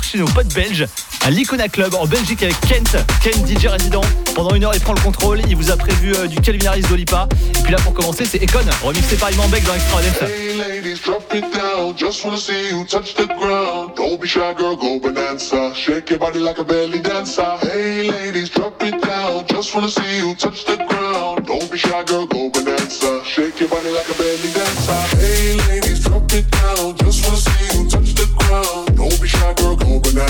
débarque 0.00 0.04
chez 0.04 0.18
nos 0.18 0.26
potes 0.26 0.52
belges 0.54 0.86
à 1.24 1.30
l'Icona 1.30 1.68
Club 1.68 1.94
en 1.94 2.06
Belgique 2.06 2.42
avec 2.42 2.58
Kent, 2.60 2.96
Kent 3.22 3.46
DJ 3.46 3.66
résident. 3.66 4.00
Pendant 4.34 4.54
une 4.54 4.64
heure, 4.64 4.74
il 4.74 4.80
prend 4.80 4.94
le 4.94 5.00
contrôle. 5.00 5.40
Il 5.48 5.56
vous 5.56 5.70
a 5.70 5.76
prévu 5.76 6.14
euh, 6.14 6.26
du 6.26 6.40
Calvin 6.40 6.68
Harris 6.68 6.82
d'Olipa. 6.82 7.28
Et 7.58 7.62
puis 7.62 7.72
là, 7.72 7.78
pour 7.82 7.92
commencer, 7.92 8.24
c'est 8.24 8.42
Econ, 8.42 8.64
remixé 8.82 9.16
par 9.16 9.30
Iman 9.30 9.48
Beck 9.48 9.64
dans 9.64 9.74
Extra. 9.74 10.00
Hey 10.26 10.56
ladies, 10.56 11.00
drop 11.04 11.32
it 11.34 11.44
down. 11.52 11.94
Just 11.96 12.24
wanna 12.24 12.38
see 12.38 12.70
you 12.70 12.84
touch 12.84 13.14
the 13.14 13.26
ground. 13.26 13.92
Don't 13.96 14.20
be 14.20 14.26
shy, 14.26 14.54
girl, 14.56 14.76
go 14.76 14.98
bonanza. 14.98 15.72
Shake 15.74 16.10
your 16.10 16.18
body 16.18 16.38
like 16.38 16.58
a 16.58 16.64
belly 16.64 17.00
dancer. 17.00 17.58
Hey 17.62 18.10
ladies, 18.10 18.50
drop 18.50 18.82
it 18.82 19.00
down. 19.02 19.44
Just 19.46 19.74
wanna 19.74 19.88
see 19.88 20.18
you 20.18 20.34
touch 20.34 20.64
the 20.64 20.76
ground. 20.76 21.46
Don't 21.46 21.70
be 21.70 21.76
shy, 21.76 22.02
girl, 22.04 22.26
go 22.26 22.48
bonanza. 22.50 23.22
Shake 23.24 23.60
your 23.60 23.68
body 23.68 23.90
like 23.90 24.08
a 24.08 24.14
belly 24.14 24.52
dancer. 24.54 25.18
Hey 25.18 25.56
ladies, 25.68 26.00
drop 26.00 26.32
it 26.32 26.50
down. 26.50 26.96
Just 26.98 27.24
wanna 27.26 27.36
see 27.36 27.78
you 27.78 27.88
touch 27.88 28.14
the 28.14 28.26
ground. 28.38 28.79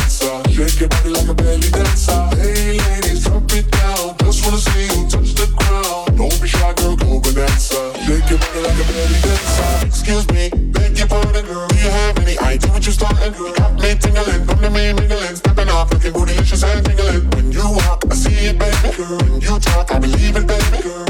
Bonanza. 0.01 0.51
Shake 0.51 0.81
your 0.81 0.89
body 0.89 1.11
like 1.11 1.29
a 1.29 1.35
belly 1.35 1.71
dancer. 1.71 2.29
Hey 2.37 2.79
ladies, 2.79 3.25
drop 3.25 3.53
it 3.53 3.71
down. 3.71 4.17
Just 4.19 4.45
wanna 4.45 4.59
see 4.59 4.85
you 4.85 5.09
touch 5.09 5.35
the 5.35 5.47
ground. 5.57 6.17
Don't 6.17 6.41
be 6.41 6.49
shy, 6.49 6.73
girl, 6.75 6.97
go 6.97 7.21
bonanza. 7.21 7.93
Shake 8.05 8.31
your 8.31 8.39
body 8.39 8.61
like 8.61 8.81
a 8.81 8.93
belly 8.93 9.21
dancer. 9.21 9.87
Excuse 9.87 10.29
me, 10.29 10.51
beg 10.73 10.99
your 10.99 11.09
pardon, 11.09 11.45
girl. 11.47 11.69
Do 11.69 11.77
you 11.77 11.91
have 11.91 12.19
any 12.19 12.39
idea 12.39 12.71
what 12.71 12.85
you're 12.85 12.93
starting, 12.93 13.33
girl? 13.33 13.53
Got 13.55 13.75
me 13.81 13.95
tingling, 13.95 14.47
come 14.47 14.61
to 14.61 14.71
me 14.71 14.93
mingling, 14.93 15.37
stepping 15.37 15.69
off, 15.69 15.93
looking 15.93 16.13
bootylicious 16.13 16.65
and 16.65 16.85
tingling. 16.85 17.31
When 17.31 17.53
you 17.53 17.65
walk, 17.65 18.05
I 18.11 18.15
see 18.15 18.47
it, 18.49 18.59
baby 18.59 18.97
girl. 18.97 19.19
When 19.19 19.41
you 19.41 19.59
talk, 19.61 19.93
I 19.93 19.99
believe 19.99 20.37
it, 20.37 20.47
baby 20.47 20.83
girl. 20.83 21.10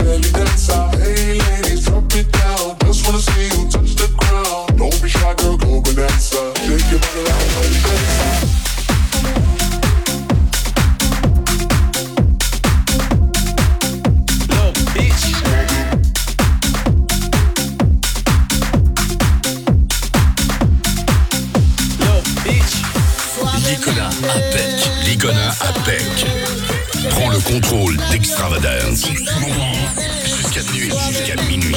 Jusqu'à 30.25 30.63
nuit, 30.73 30.91
jusqu'à 31.07 31.35
minuit. 31.43 31.75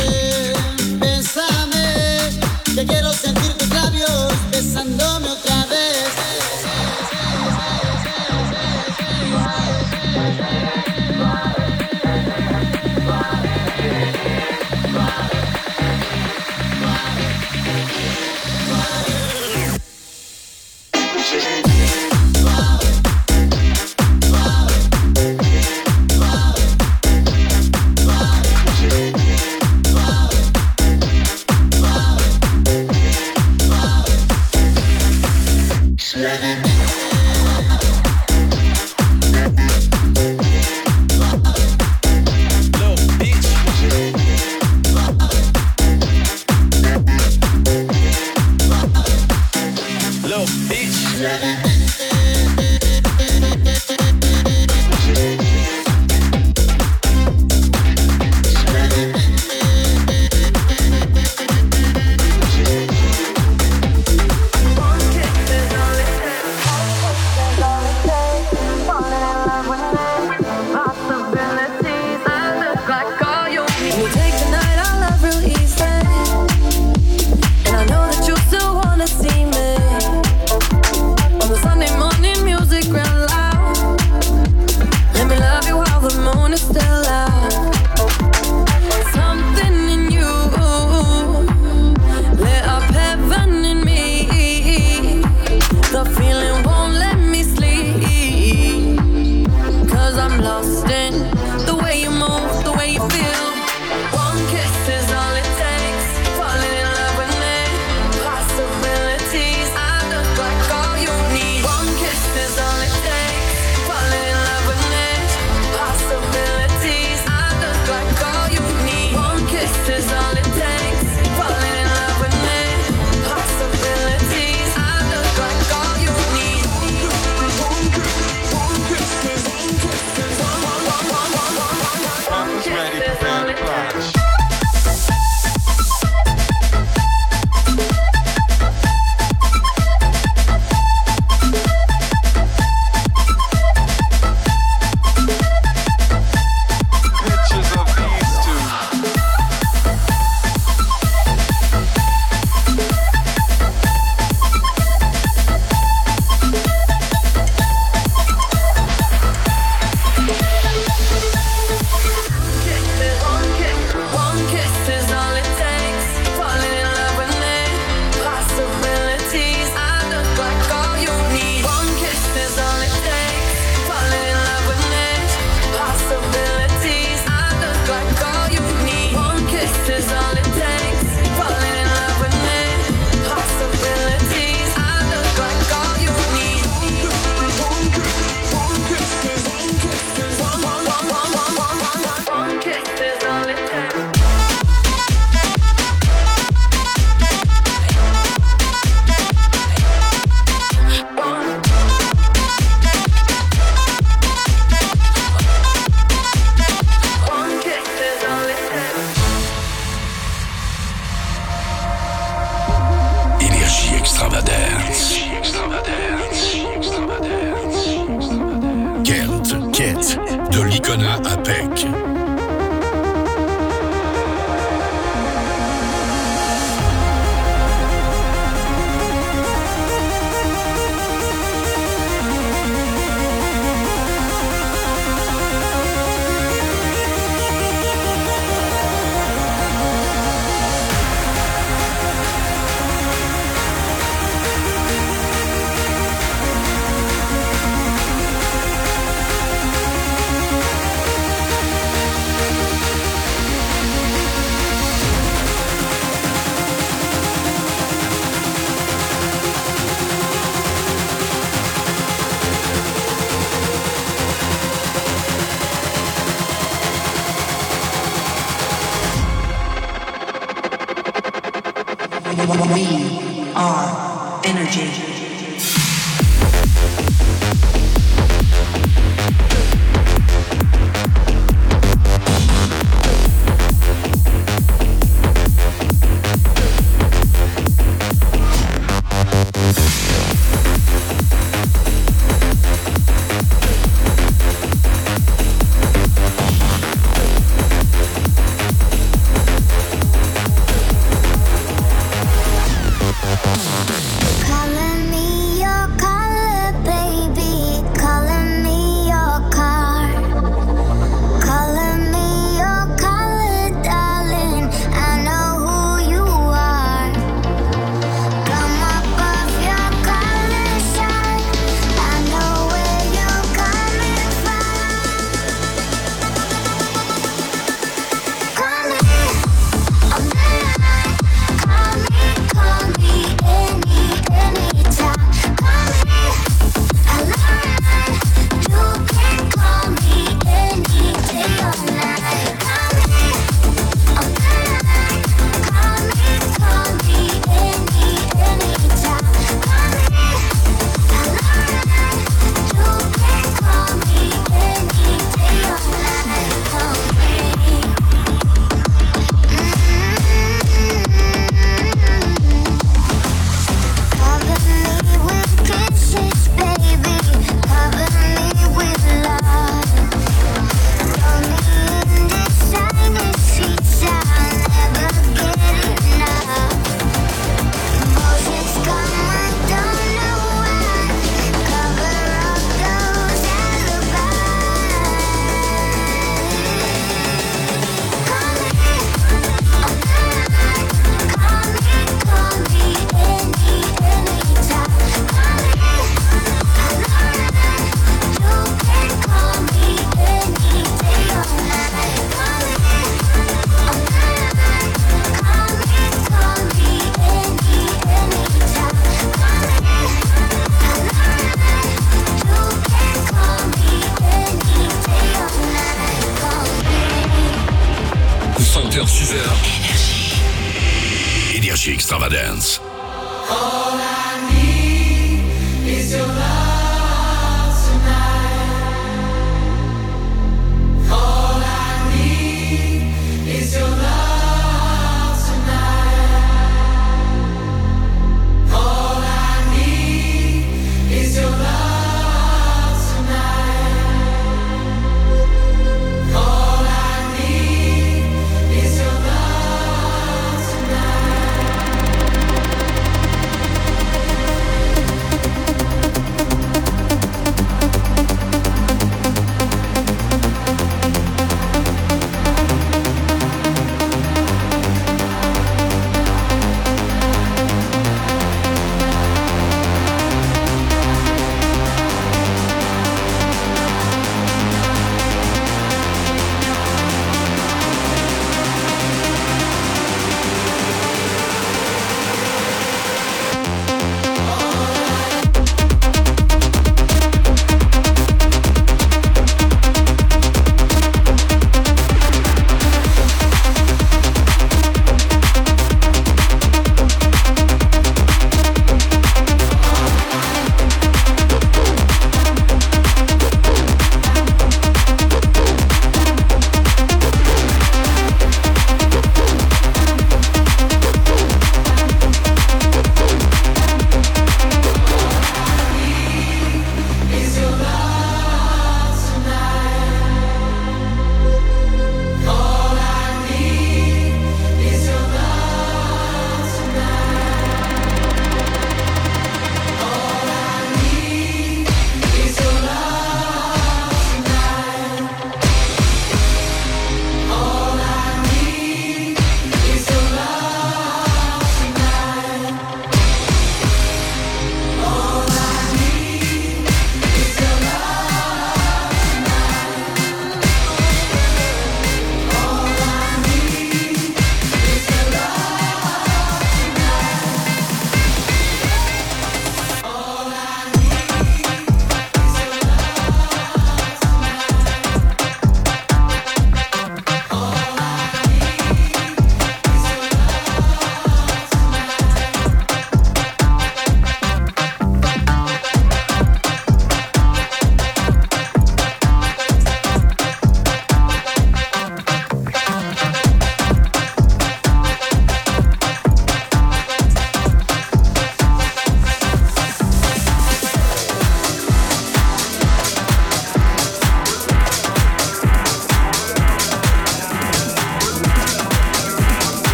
We 272.46 273.52
are 273.56 274.40
energy. 274.44 275.13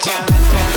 down. 0.00 0.67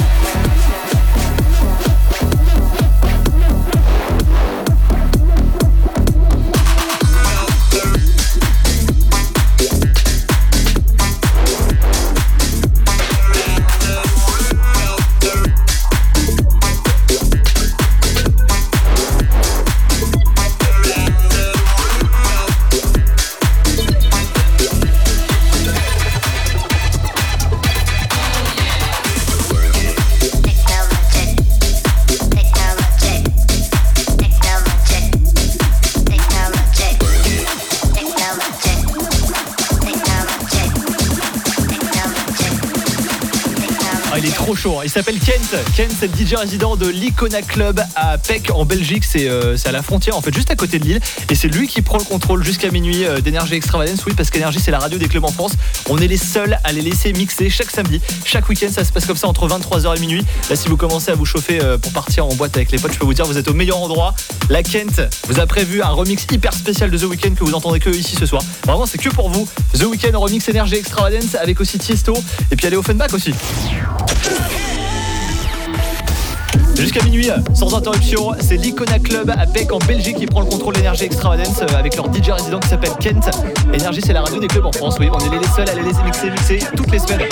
Kent. 45.32 45.56
Kent, 45.78 45.96
c'est 45.98 46.20
le 46.20 46.26
DJ 46.26 46.34
résident 46.34 46.76
de 46.76 46.90
l'Icona 46.90 47.42
Club 47.42 47.82
à 47.96 48.18
Pec 48.18 48.52
en 48.54 48.66
Belgique. 48.66 49.06
C'est 49.06 49.30
euh, 49.30 49.56
c'est 49.56 49.70
à 49.70 49.72
la 49.72 49.82
frontière, 49.82 50.18
en 50.18 50.22
fait, 50.22 50.34
juste 50.34 50.52
à 50.52 50.58
côté 50.58 50.78
de 50.78 50.84
Lille. 50.84 51.00
Et 51.30 51.36
c'est 51.36 51.48
lui 51.48 51.70
qui 51.70 51.82
prend 51.82 51.98
le 51.98 52.04
contrôle 52.04 52.44
jusqu'à 52.44 52.70
minuit 52.70 53.06
euh, 53.06 53.22
d'Énergie 53.22 53.54
Extravagance. 53.54 54.06
Oui, 54.06 54.14
parce 54.14 54.30
qu'Énergie, 54.30 54.60
c'est 54.60 54.72
la 54.72 54.80
radio 54.80 55.00
des 55.00 55.08
clubs 55.08 55.24
en 55.24 55.32
France. 55.32 55.54
On 55.90 56.00
est 56.00 56.08
les 56.08 56.18
seuls 56.18 56.60
à 56.66 56.74
les 56.74 56.82
laisser 56.82 57.14
mixer 57.14 57.50
chaque 57.50 57.72
samedi. 57.72 58.02
Chaque 58.26 58.50
week-end, 58.50 58.68
ça 58.74 58.84
se 58.84 58.92
passe 58.92 59.06
comme 59.06 59.16
ça 59.16 59.30
entre 59.30 59.48
23h 59.48 59.96
et 59.96 60.00
minuit. 60.02 60.26
Là, 60.50 60.58
si 60.58 60.68
vous 60.68 60.76
commencez 60.76 61.12
à 61.12 61.16
vous 61.16 61.26
chauffer 61.26 61.62
euh, 61.62 61.78
pour 61.78 61.94
partir 61.94 62.26
en 62.26 62.36
boîte 62.36 62.58
avec 62.58 62.70
les 62.74 62.78
potes, 62.78 62.92
je 62.92 63.00
peux 63.00 63.06
vous 63.06 63.14
dire, 63.14 63.26
vous 63.26 63.38
êtes 63.38 63.48
au 63.48 63.54
meilleur 63.54 63.78
endroit. 63.78 64.14
La 64.50 64.64
Kent 64.64 65.02
vous 65.30 65.40
a 65.40 65.46
prévu 65.46 65.82
un 65.82 65.92
remix 65.92 66.28
hyper 66.30 66.54
spécial 66.54 66.92
de 66.92 66.98
The 66.98 67.04
Weeknd 67.04 67.36
que 67.36 67.46
vous 67.46 67.54
entendez 67.54 67.80
que 67.80 67.90
ici 67.90 68.18
ce 68.20 68.26
soir. 68.26 68.44
Vraiment, 68.66 68.86
c'est 68.86 68.98
que 68.98 69.08
pour 69.08 69.30
vous. 69.30 69.48
The 69.80 69.84
Weeknd 69.84 70.18
remix 70.18 70.50
Énergie 70.50 70.76
Extravagance 70.76 71.36
avec 71.36 71.62
aussi 71.62 71.78
Tiesto. 71.80 72.18
Et 72.52 72.58
puis 72.58 72.68
allez 72.68 72.76
Offenbach 72.76 73.14
aussi. 73.14 73.34
Jusqu'à 76.76 77.04
minuit, 77.04 77.30
sans 77.54 77.74
interruption, 77.76 78.32
c'est 78.40 78.58
l'Icona 78.58 79.00
Club 79.00 79.30
à 79.30 79.46
Bec 79.46 79.72
en 79.72 79.80
Belgique 79.80 80.18
qui 80.18 80.26
prend 80.26 80.42
le 80.42 80.48
contrôle 80.48 80.76
d'énergie 80.76 81.06
extravagance 81.06 81.62
euh, 81.62 81.78
avec 81.78 81.96
leur 81.96 82.06
DJ 82.14 82.32
résident 82.32 82.60
qui 82.60 82.70
s'appelle 82.70 82.94
Kent. 83.00 83.30
Énergie, 83.74 84.02
c'est 84.02 84.14
la 84.14 84.22
radio 84.22 84.40
des 84.40 84.48
clubs 84.48 84.66
en 84.66 84.72
France, 84.72 84.98
oui. 85.00 85.10
On 85.12 85.20
est 85.20 85.38
les 85.38 85.48
seuls 85.48 85.70
à 85.70 85.76
les 85.76 85.84
laisser 85.84 86.04
mixer, 86.04 86.30
mixer 86.32 86.60
toutes 86.76 86.92
les 86.92 87.00
semaines. 87.00 87.28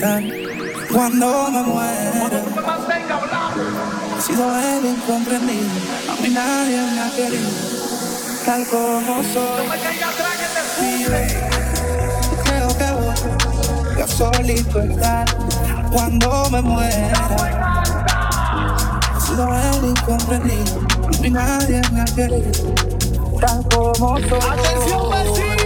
cuando 0.00 1.50
me 1.50 1.62
muera. 1.62 2.42
He 4.16 4.22
sido 4.22 4.58
el 4.58 4.86
incomprendido, 4.86 5.68
a 6.10 6.22
mí 6.22 6.28
nadie 6.30 6.76
me 6.76 7.00
ha 7.00 7.10
querido, 7.10 7.50
tal 8.46 8.66
como 8.66 9.22
soy. 9.22 9.66
Vive, 10.80 11.26
creo 12.44 12.68
que 12.78 12.90
voy 12.92 13.14
yo 13.98 14.06
solito 14.06 14.80
estar 14.80 15.26
cuando 15.92 16.50
me 16.50 16.62
muera. 16.62 17.82
He 19.16 19.20
sido 19.20 19.54
el 19.54 19.90
incomprendido, 19.90 20.80
a 21.06 21.20
mí 21.20 21.30
nadie 21.30 21.82
me 21.92 22.00
ha 22.00 22.04
querido, 22.06 22.74
tal 23.38 23.66
como 23.74 24.18
soy. 24.18 24.40
Atención, 24.50 25.10
vecino. 25.10 25.59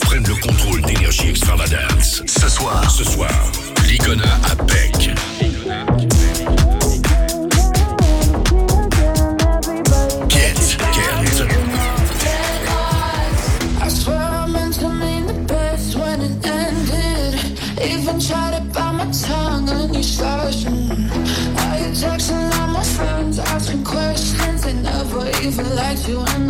prennent 0.00 0.26
le 0.26 0.34
contrôle 0.34 0.82
d'énergie 0.82 1.28
extravagance. 1.28 2.22
Ce 2.26 2.48
soir, 2.48 2.90
ce 2.90 3.04
soir, 3.04 3.30
l'Igona 3.86 4.24
à 4.50 4.56
Peck. 4.64 5.10
Get, 10.28 10.76
get. 10.92 11.36
Even 17.80 18.18
tried 18.18 18.54
to 18.56 18.60
my 18.92 19.06
tongue. 19.12 19.68
I 21.58 21.92
all 22.58 22.68
my 22.68 22.82
friends, 22.82 23.38
asking 23.38 23.84
questions. 23.84 24.64
Never 24.82 25.28
even 25.44 25.76
you. 26.08 26.18
And 26.34 26.45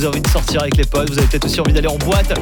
vous 0.00 0.06
avez 0.06 0.16
envie 0.16 0.22
de 0.22 0.28
sortir 0.28 0.62
avec 0.62 0.78
les 0.78 0.84
potes, 0.86 1.10
vous 1.10 1.18
avez 1.18 1.26
peut-être 1.26 1.44
aussi 1.44 1.60
envie 1.60 1.74
d'aller 1.74 1.88
en 1.88 1.96
boîte, 1.96 2.32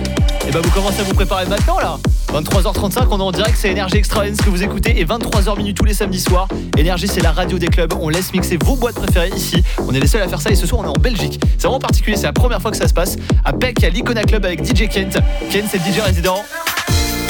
et 0.46 0.52
ben 0.52 0.60
vous 0.62 0.70
commencez 0.70 1.00
à 1.00 1.02
vous 1.02 1.14
préparer 1.14 1.44
maintenant 1.46 1.80
là. 1.80 1.98
23h35, 2.32 3.06
on 3.10 3.18
est 3.18 3.22
en 3.22 3.32
direct, 3.32 3.56
c'est 3.58 3.70
Énergie 3.70 3.96
Extra 3.96 4.26
ce 4.26 4.40
que 4.40 4.48
vous 4.48 4.62
écoutez, 4.62 5.00
et 5.00 5.04
23h 5.04 5.56
minutes 5.56 5.76
tous 5.76 5.84
les 5.84 5.94
samedis 5.94 6.20
soirs. 6.20 6.46
Énergie, 6.76 7.08
c'est 7.08 7.20
la 7.20 7.32
radio 7.32 7.58
des 7.58 7.66
clubs, 7.66 7.92
on 8.00 8.10
laisse 8.10 8.32
mixer 8.32 8.58
vos 8.62 8.76
boîtes 8.76 8.94
préférées 8.94 9.30
ici. 9.34 9.64
On 9.88 9.92
est 9.92 9.98
les 9.98 10.06
seuls 10.06 10.22
à 10.22 10.28
faire 10.28 10.40
ça, 10.40 10.50
et 10.50 10.54
ce 10.54 10.68
soir 10.68 10.82
on 10.82 10.84
est 10.84 10.96
en 10.96 11.00
Belgique. 11.00 11.40
C'est 11.56 11.66
vraiment 11.66 11.80
particulier, 11.80 12.16
c'est 12.16 12.26
la 12.26 12.32
première 12.32 12.62
fois 12.62 12.70
que 12.70 12.76
ça 12.76 12.86
se 12.86 12.94
passe. 12.94 13.16
À 13.44 13.52
Peck, 13.52 13.82
à 13.82 13.88
l'Icona 13.88 14.22
Club 14.22 14.44
avec 14.44 14.64
DJ 14.64 14.88
Kent. 14.88 15.18
Kent, 15.50 15.64
c'est 15.68 15.78
DJ 15.78 15.98
résident. 15.98 16.44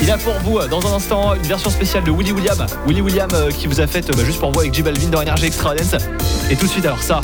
Il 0.03 0.11
a 0.11 0.19
pour 0.19 0.35
vous 0.45 0.59
euh, 0.59 0.69
dans 0.69 0.87
un 0.87 0.95
instant 0.97 1.35
une 1.35 1.43
version 1.43 1.71
spéciale 1.71 2.05
de 2.05 2.11
Willy 2.11 2.33
William. 2.33 2.67
Willy 2.87 3.01
William 3.01 3.31
euh, 3.33 3.51
qui 3.51 3.67
vous 3.67 3.81
a 3.81 3.87
fait 3.87 4.09
euh, 4.11 4.13
bah, 4.15 4.25
juste 4.25 4.41
pour 4.41 4.53
vous 4.53 4.61
avec 4.61 4.75
J 4.75 4.83
Balvin 4.83 5.09
dans 5.09 5.23
Energy 5.23 5.47
Extra 5.47 5.75
Dance. 5.75 5.97
Et 6.51 6.57
tout 6.57 6.67
de 6.67 6.71
suite 6.71 6.85
alors 6.85 7.03
ça, 7.03 7.21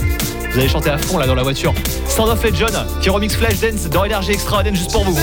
vous 0.51 0.59
allez 0.59 0.69
chanter 0.69 0.91
à 0.91 0.99
fond 0.99 1.19
là 1.19 1.27
dans 1.27 1.35
la 1.35 1.43
voiture. 1.43 1.75
Standoff 2.15 2.45
John 2.55 2.71
qui 3.03 3.11
remix 3.11 3.35
Flashdance 3.35 3.89
dans 3.91 4.05
Énergie 4.05 4.31
Extra 4.31 4.61
Aden 4.61 4.77
juste 4.77 4.93
pour 4.93 5.03
vous. 5.03 5.19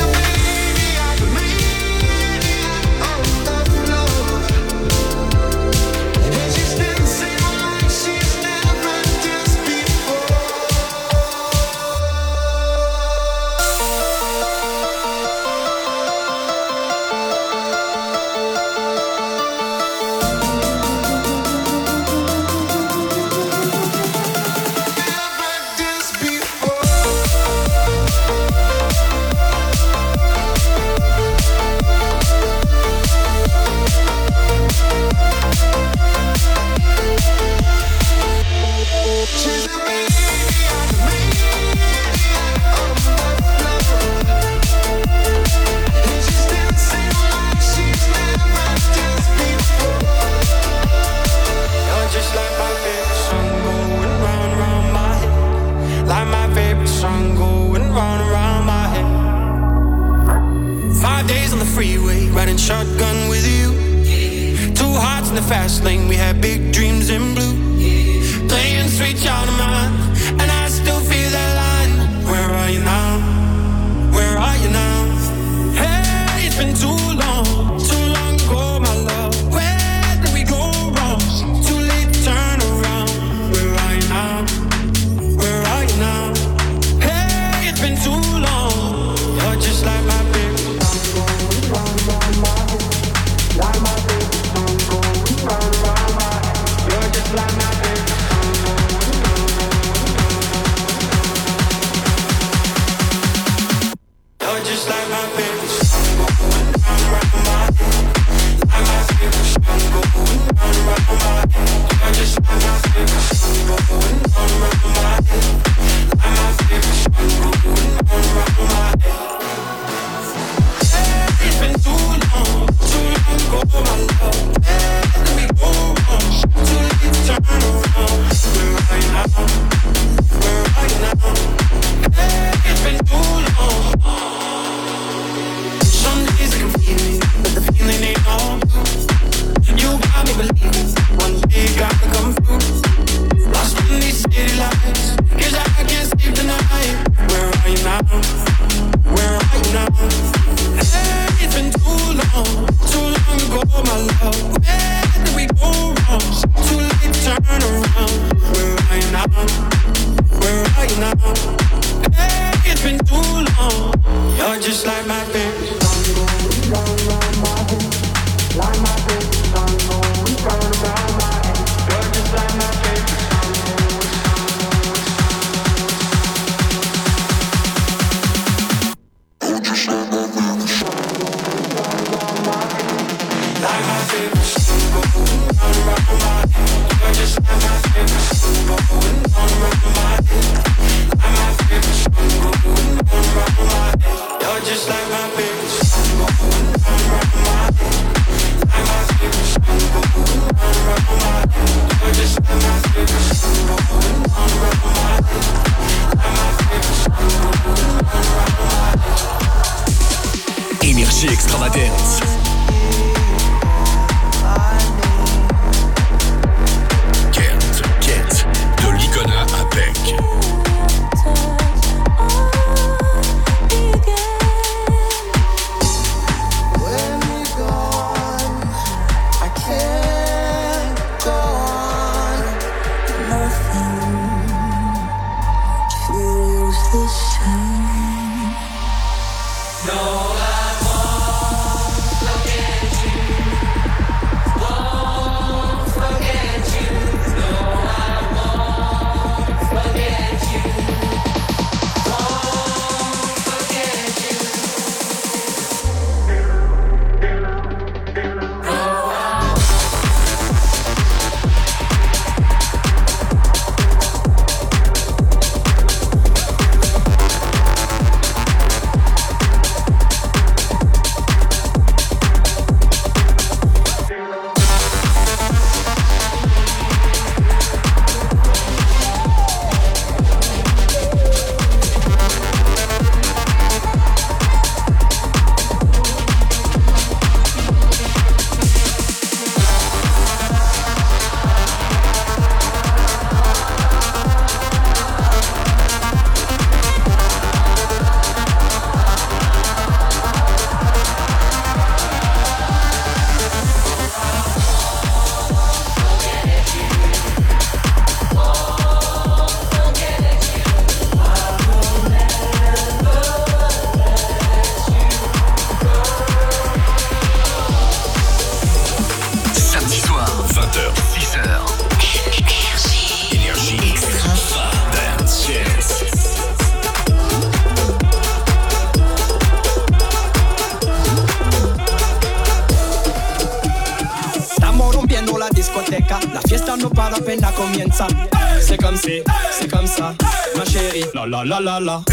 la 341.31 341.45
la 341.45 341.59
la 341.61 341.79
la. 341.79 342.10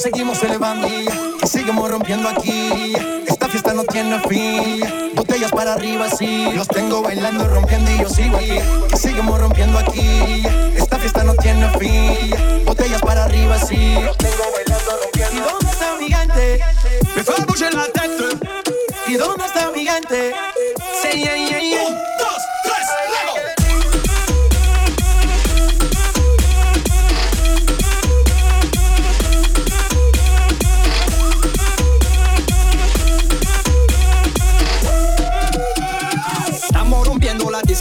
seguimos 0.00 0.42
elevando 0.42 0.88
y 0.88 1.06
seguimos 1.46 1.90
rompiendo 1.90 2.28
aquí. 2.28 2.94
Esta 3.26 3.48
fiesta 3.48 3.74
no 3.74 3.84
tiene 3.84 4.18
fin. 4.20 4.82
Botellas 5.14 5.52
para 5.52 5.74
arriba, 5.74 6.08
sí. 6.08 6.50
Los 6.54 6.68
tengo 6.68 7.02
bailando, 7.02 7.46
rompiendo 7.46 7.90
y 7.90 7.98
yo 7.98 8.08
sigo 8.08 8.38
aquí. 8.38 8.60
Seguimos 8.96 9.38
rompiendo 9.38 9.78
aquí. 9.78 10.42
Esta 10.74 10.98
fiesta 10.98 11.22
no 11.22 11.34
tiene 11.34 11.68
fin. 11.78 12.64
Botellas 12.64 13.02
para 13.02 13.24
arriba, 13.24 13.58
sí. 13.58 13.94
Los 14.02 14.16
tengo 14.16 14.44
bailando, 14.54 14.90
rompiendo. 15.02 15.36
¿Y 15.36 15.40
dónde 15.40 15.70
está 15.70 15.96
mi 15.98 16.04
gigante? 16.06 16.60
Me 17.14 17.22
fue 17.22 17.34
a 17.34 17.70
la 17.70 17.84
teta. 17.86 18.48
¿Y 19.06 19.14
dónde 19.14 19.44
está 19.44 19.70
mi 19.70 19.80
gigante? 19.80 20.34
Sí, 21.02 21.18
yeah, 21.18 21.36
yeah, 21.36 21.60
yeah. 21.60 22.19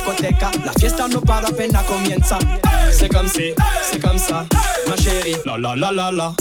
discoteca. 0.10 0.52
La 0.66 0.74
fiesta 0.74 1.08
no 1.08 1.22
para 1.22 1.48
apenas 1.48 1.84
comienza. 1.84 2.38
C'est 2.92 3.10
comme 3.10 3.28
si, 3.28 3.54
c'est 3.90 4.02
comme 4.02 4.18
ça, 4.18 4.46
ma 4.88 4.96
chérie. 4.96 5.36
La 5.46 5.58
la 5.58 5.76
la 5.76 5.92
la 5.92 6.12
la. 6.12 6.34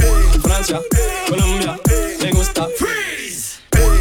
Francia, 0.42 0.80
Colombia, 1.28 1.76
me 2.22 2.30
gusta. 2.32 2.66
Freeze. 2.76 3.60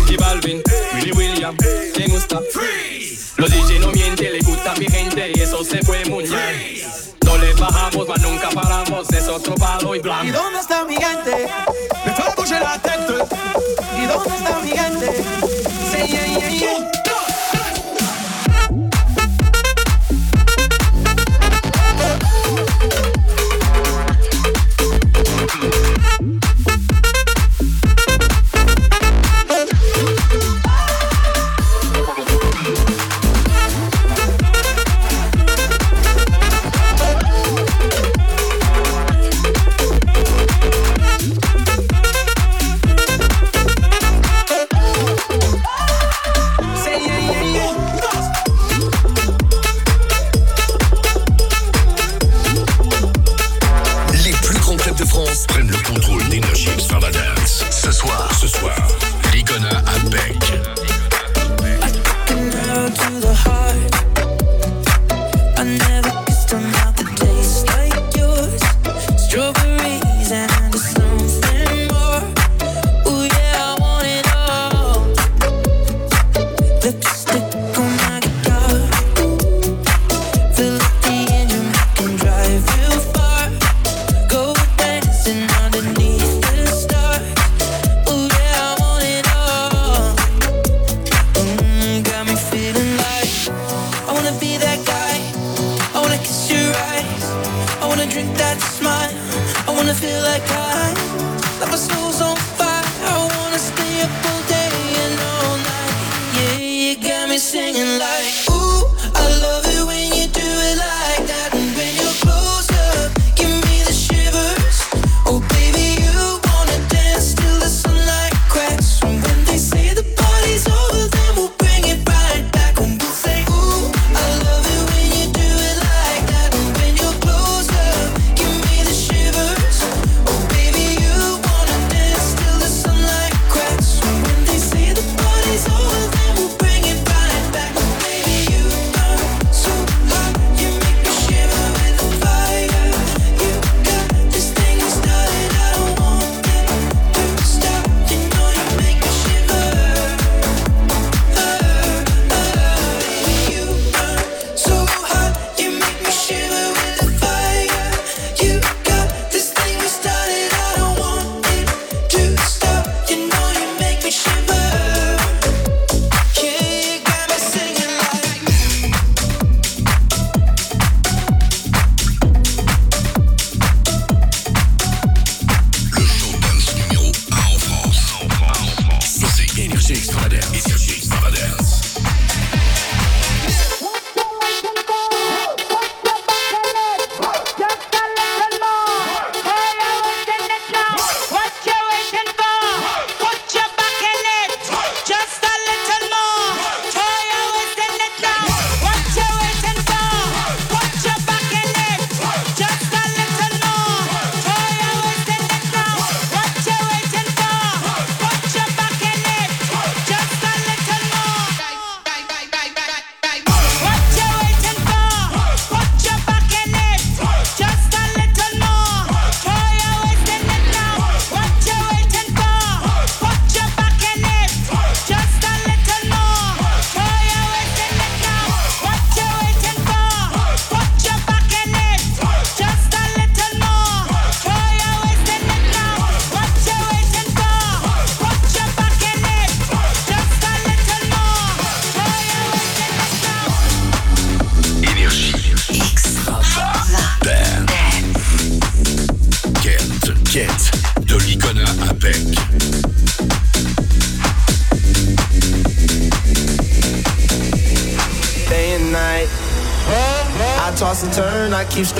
Y 0.10 0.18
Balvin, 0.18 0.62
Willy 0.96 1.12
William, 1.12 1.56
me 1.98 2.08
gusta. 2.08 2.40
Freeze. 2.52 3.34
Los 3.38 3.52
DJ 3.52 3.80
no 3.80 3.92
mienten, 3.92 4.34
le 4.34 4.40
gusta 4.40 4.74
mi 4.80 4.86
gente 4.86 5.32
y 5.36 5.40
eso 5.42 5.64
se 5.64 5.80
fue 5.84 6.04
muy 6.06 6.24
bien. 6.24 6.82
No 7.26 7.38
le 7.38 7.54
bajamos, 7.54 8.08
mas 8.08 8.22
nunca 8.22 8.50
paramos, 8.50 9.10
es 9.12 9.28
otro 9.28 9.56
palo 9.56 9.96
y 9.96 10.00
blanco. 10.00 10.26
¿Y 10.26 10.32
dónde 10.32 10.60
está 10.60 10.86
mi 10.86 10.96
gente? 10.96 11.48
Me 12.06 12.14
fue 12.14 12.58
a 12.58 12.60
la 12.62 12.82
tête. 12.82 13.14
¿Y 14.02 14.06
dónde 14.06 14.36
está 14.36 14.60
mi 14.64 14.72
gente? 14.72 15.24
Sí, 15.92 16.08
yeah, 16.08 16.26
yeah, 16.26 16.50
yeah. 16.50 16.97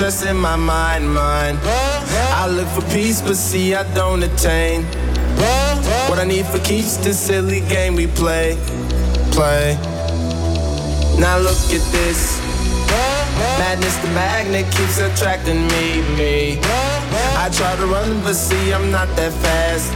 in 0.08 0.38
my 0.38 0.56
mind, 0.56 1.12
mind. 1.12 1.58
I 1.62 2.48
look 2.48 2.66
for 2.68 2.80
peace, 2.90 3.20
but 3.20 3.36
see, 3.36 3.74
I 3.74 3.82
don't 3.94 4.22
attain. 4.22 4.84
What 6.08 6.18
I 6.18 6.24
need 6.24 6.46
for 6.46 6.58
keeps 6.60 6.96
this 6.96 7.20
silly 7.20 7.60
game 7.68 7.94
we 7.94 8.06
play, 8.06 8.56
play. 9.32 9.76
Now 11.18 11.36
look 11.38 11.60
at 11.76 11.84
this. 11.92 12.40
Madness, 13.58 13.96
the 13.98 14.08
magnet 14.08 14.64
keeps 14.74 14.98
attracting 14.98 15.60
me, 15.68 16.00
me. 16.16 16.58
I 17.36 17.50
try 17.52 17.76
to 17.76 17.86
run, 17.86 18.22
but 18.22 18.34
see, 18.34 18.72
I'm 18.72 18.90
not 18.90 19.08
that 19.16 19.32
fast. 19.44 19.92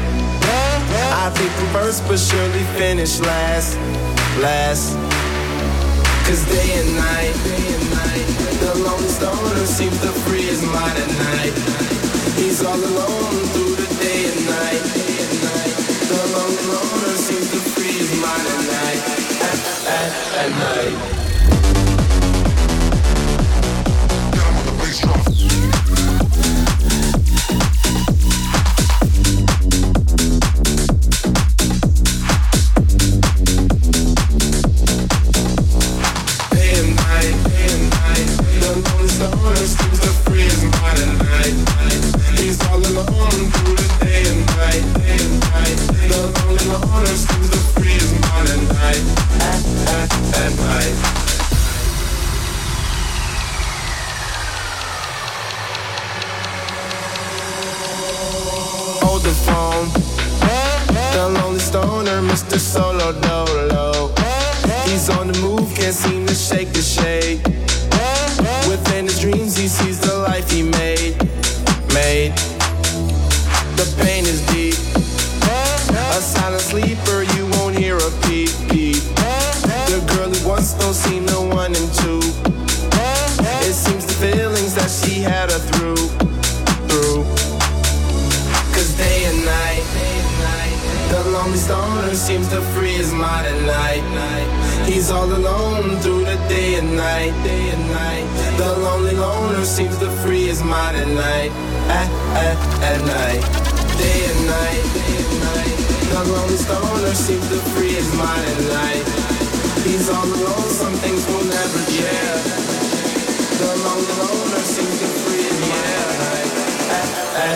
I 1.24 1.30
think 1.30 1.50
I'm 1.58 1.72
first, 1.72 2.06
but 2.06 2.18
surely 2.18 2.64
finish 2.76 3.18
last, 3.20 3.78
last. 4.42 5.11
Cause 6.32 6.46
day 6.46 6.80
and 6.80 6.94
night, 6.96 7.36
and 7.44 8.56
the 8.60 8.74
lone 8.82 9.06
stoner 9.06 9.66
seems 9.66 10.00
to 10.00 10.08
free 10.24 10.40
his 10.40 10.62
mind 10.62 10.96
at 10.96 11.08
night. 11.08 11.52
He's 12.40 12.64
all 12.64 12.74
alone 12.74 13.44
through 13.52 13.74
the 13.76 13.94
day 14.00 14.32
and 14.32 14.46
night. 14.46 14.82
The 16.08 16.20
lone 16.32 16.56
loner 16.72 17.16
seems 17.18 17.50
to 17.50 17.58
free 17.72 17.92
his 17.92 18.18
mind 18.18 18.46
at 18.48 18.64
night. 18.64 19.02
At, 19.44 19.58
at, 19.92 20.12
at 20.38 20.50
night. 21.04 21.21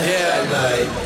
Yeah, 0.07 0.47
like 0.53 1.06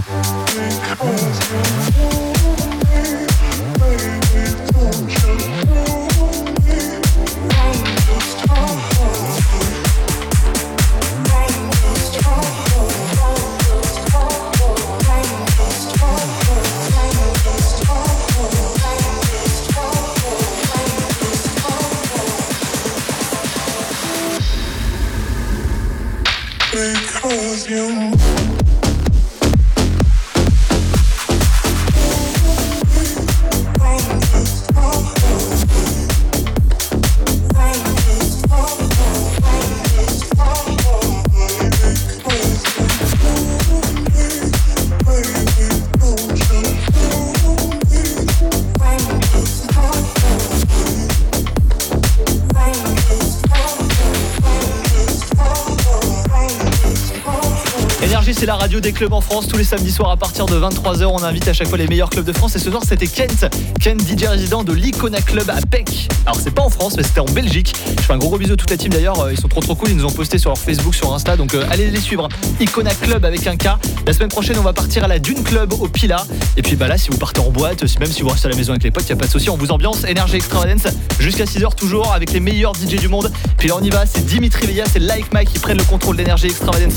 Oh, 0.00 0.46
oh, 1.00 1.96
oh, 2.00 2.17
des 58.80 58.92
clubs 58.92 59.12
en 59.12 59.20
France. 59.20 59.48
Tous 59.48 59.56
les 59.56 59.64
samedis 59.64 59.92
soirs 59.92 60.10
à 60.10 60.16
partir 60.16 60.46
de 60.46 60.58
23h, 60.58 61.04
on 61.06 61.22
invite 61.22 61.48
à 61.48 61.52
chaque 61.52 61.68
fois 61.68 61.78
les 61.78 61.86
meilleurs 61.86 62.10
clubs 62.10 62.24
de 62.24 62.32
France. 62.32 62.56
Et 62.56 62.58
ce 62.58 62.70
soir, 62.70 62.82
c'était 62.86 63.06
Kent, 63.06 63.46
Kent 63.80 64.00
DJ 64.02 64.24
résident 64.24 64.64
de 64.64 64.72
l'Icona 64.72 65.20
Club 65.20 65.48
à 65.50 65.60
Peck. 65.70 66.08
Alors, 66.26 66.38
c'est 66.42 66.50
pas 66.50 66.62
en 66.62 66.68
France, 66.70 66.94
mais 66.96 67.02
c'était 67.02 67.20
en 67.20 67.24
Belgique. 67.26 67.74
Je 67.96 68.02
fais 68.02 68.12
un 68.12 68.18
gros 68.18 68.28
gros 68.28 68.38
bisou 68.38 68.52
à 68.54 68.56
toute 68.56 68.70
la 68.70 68.76
team 68.76 68.92
d'ailleurs. 68.92 69.20
Euh, 69.20 69.32
Ils 69.32 69.40
sont 69.40 69.48
trop 69.48 69.60
trop 69.60 69.74
cool. 69.74 69.90
Ils 69.90 69.96
nous 69.96 70.04
ont 70.04 70.10
posté 70.10 70.38
sur 70.38 70.50
leur 70.50 70.58
Facebook, 70.58 70.94
sur 70.94 71.12
Insta. 71.14 71.36
Donc, 71.36 71.54
euh, 71.54 71.64
allez 71.70 71.90
les 71.90 72.00
suivre. 72.00 72.28
Icona 72.60 72.94
Club 72.94 73.24
avec 73.24 73.46
un 73.46 73.56
K. 73.56 73.68
La 74.06 74.12
semaine 74.12 74.28
prochaine, 74.28 74.58
on 74.58 74.62
va 74.62 74.72
partir 74.72 75.04
à 75.04 75.08
la 75.08 75.18
Dune 75.18 75.42
Club 75.42 75.72
au 75.72 75.88
Pila. 75.88 76.24
Et 76.56 76.62
puis, 76.62 76.76
bah 76.76 76.88
là, 76.88 76.98
si 76.98 77.10
vous 77.10 77.18
partez 77.18 77.40
en 77.40 77.50
boîte, 77.50 77.82
même 78.00 78.10
si 78.10 78.22
vous 78.22 78.28
restez 78.28 78.46
à 78.46 78.50
la 78.50 78.56
maison 78.56 78.72
avec 78.72 78.84
les 78.84 78.90
potes, 78.90 79.08
y 79.08 79.12
a 79.12 79.16
pas 79.16 79.26
de 79.26 79.30
souci. 79.30 79.50
On 79.50 79.56
vous 79.56 79.70
ambiance. 79.72 80.04
Énergie 80.04 80.36
Extravagance 80.36 80.82
jusqu'à 81.18 81.44
6h 81.44 81.74
toujours 81.74 82.12
avec 82.12 82.32
les 82.32 82.40
meilleurs 82.40 82.74
DJ 82.74 82.96
du 82.96 83.08
monde. 83.08 83.30
Puis 83.56 83.68
là, 83.68 83.76
on 83.80 83.82
y 83.82 83.90
va. 83.90 84.04
C'est 84.06 84.24
Dimitri 84.24 84.66
Vegas 84.66 84.90
et 84.94 84.98
Like 84.98 85.32
Mike 85.32 85.52
qui 85.52 85.58
prennent 85.58 85.78
le 85.78 85.84
contrôle 85.84 86.16
d'énergie 86.16 86.46
Extravagance. 86.46 86.94